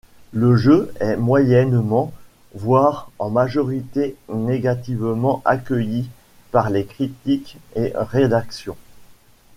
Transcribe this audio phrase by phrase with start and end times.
[0.33, 2.11] Le jeu est moyennement,
[2.55, 6.09] voir en majorité négativement accueilli
[6.49, 8.77] par les critiques et rédactions.